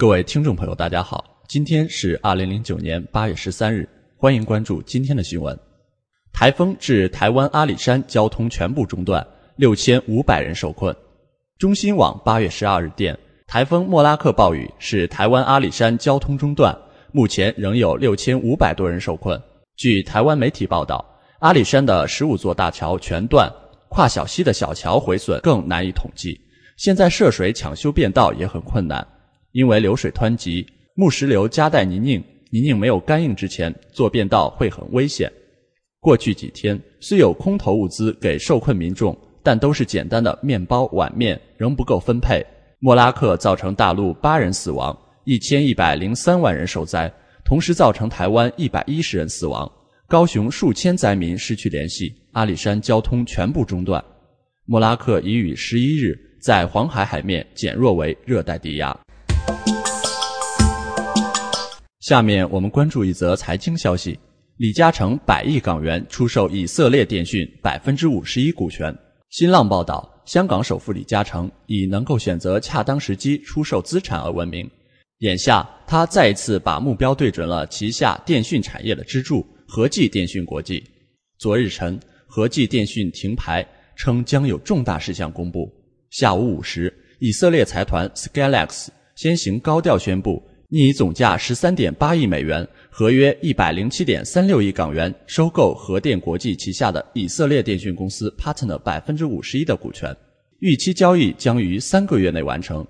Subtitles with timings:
[0.00, 5.54] 各位听众朋友，大家好，今天是二零零九年八月十三日，欢迎关注今天的新闻。
[6.32, 9.22] 台风致台湾阿里山交通全部中断，
[9.56, 10.96] 六千五百人受困。
[11.58, 13.14] 中新网八月十二日电，
[13.46, 16.74] 台风莫拉克暴雨使台湾阿里山交通中断，
[17.12, 19.38] 目前仍有六千五百多人受困。
[19.76, 21.04] 据台湾媒体报道，
[21.40, 23.52] 阿里山的十五座大桥全断，
[23.90, 26.40] 跨小溪的小桥毁损更难以统计。
[26.78, 29.06] 现在涉水抢修便道也很困难。
[29.52, 35.30] 因为流水湍急，木石流夹带泥泞，泥泞没有干硬之前，做便道会很危险。
[36.00, 42.44] 过去几天虽有空投物资给受困民众，但都是简单的面包、碗面，仍不够分配。
[42.78, 47.12] 莫拉克造成大陆八人死亡，一千一百零三万人受灾，
[47.44, 49.70] 同时造成台湾一百一十人死亡，
[50.06, 54.02] 高雄数千灾民失去联系，阿里山交通全部中断。
[54.64, 58.98] 莫拉克已于十一日在黄海海面减弱为热带低压。
[62.00, 64.18] 下面我们关注一则财经消息：
[64.56, 68.92] 李嘉诚百亿港元出售以色列电讯百分之五十一股权。
[69.28, 74.68] 新浪报道，香港首富李嘉诚以能够选择恰当时机出售资产而闻名。
[75.18, 80.82] 眼下，他再一次把目标对准了旗下电讯产业的支柱和记电讯国际。
[81.38, 83.64] 昨日晨，和记电讯停牌，
[83.94, 85.70] 称将有重大事项公布。
[86.10, 88.88] 下午五时，以色列财团 Skylex。
[89.20, 100.16] 先行高调宣布，拟以总价十三点八亿美元、合约一百零七点三六亿港元收购核电国际旗下的以色列电讯公司 Partner 百分之五十一的股权，
[100.60, 102.82] 预期交易将于三个月内完成。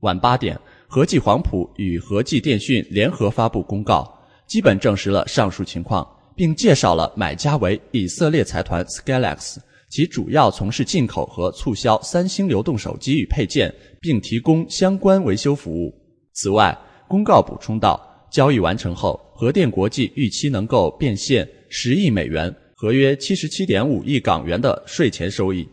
[0.00, 4.06] 晚八点，和记黄埔与和记电讯联合发布公告，
[4.46, 9.56] 基本证实了上述情况，并介绍了买家为以色列财团 Skylex。
[9.94, 15.94] 其主要从事进口和促销三星流动手机与配件，并提供相关维修服务。
[16.32, 16.76] 此外，
[17.06, 25.64] 公告补充道，交易完成后，核电国际预期能够变现十亿美元（合约七十七点五亿港元）的税前收益。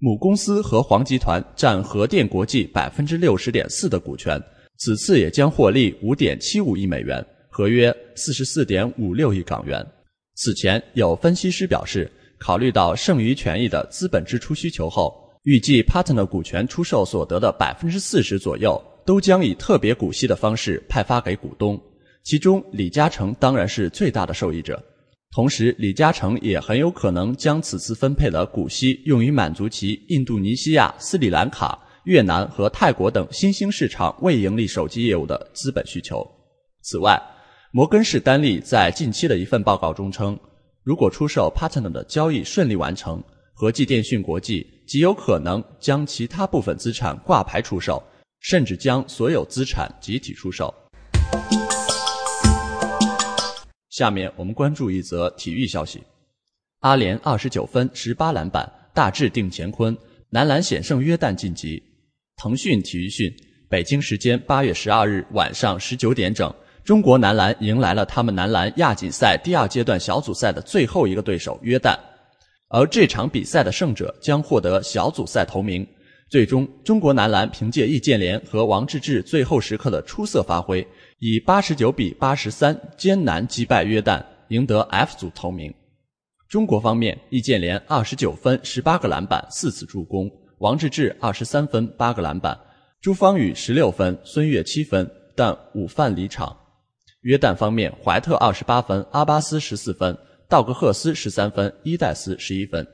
[0.00, 4.38] 母公司和黄集团占核电国际百分之六十点四的股权，
[4.80, 9.82] 此次也将获利五点七五亿美元（合约四十四点五六亿港元）。
[10.36, 12.12] 此前有分析师表示。
[12.42, 15.14] 考虑到剩余权益的资本支出需求后，
[15.44, 21.80] 预计 Partner 股权出售所得的百分之四十左右都将以特别股息的方式派发给股东，
[22.24, 24.82] 其中李嘉诚当然是最大的受益者。
[25.30, 36.26] 同时，李嘉诚也很有可能将此次分配的股息用于满足其印度尼西亚、斯里兰卡、越南和泰国等新兴市场未盈利手机业务的资本需求。
[36.82, 37.22] 此外，
[37.70, 40.36] 摩根士丹利在近期的一份报告中称。
[40.84, 43.22] 如果出售 Partner 的交易顺利完成，
[43.54, 48.02] 和记电讯国际极有可能将其他部分资产挂牌出售，
[48.40, 50.74] 甚至将所有资产集体出售。
[53.90, 56.02] 下面我们关注一则体育消息：
[56.80, 59.96] 阿联二十九分十八篮板，大致定乾坤，
[60.30, 61.80] 男篮险胜约旦晋级。
[62.36, 63.32] 腾讯体育讯，
[63.68, 66.52] 北京时间八月十二日晚上十九点整。
[66.84, 71.96] 中国男篮迎来了他们男篮亚锦赛第二阶段小组赛的最后一个对手约旦，
[72.68, 75.86] 而这场比赛的胜者将获得小组赛头名。
[76.28, 80.84] 最终，中国男篮凭借易建联和王治郅最后时刻的出色发挥，
[81.20, 85.72] 以八十九比八十三艰难击败约旦，赢得 F 组头名。
[86.48, 90.26] 中国方面，易建联二十九分、十八个篮板、四次助攻；
[90.58, 92.56] 王治郅二十三分、八个篮板；
[93.00, 96.56] 朱芳雨十六分，孙悦七分，但午饭离场。
[97.22, 100.16] 约旦方面，怀特二十八分，阿巴斯十四分，
[100.48, 102.84] 道格赫斯十三分，伊代斯十一分。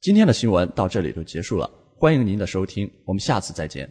[0.00, 3.90] 今天的新闻到这里就结束了，欢迎您的收听，我们下次再见。